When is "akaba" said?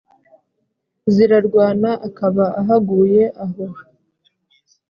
2.07-2.45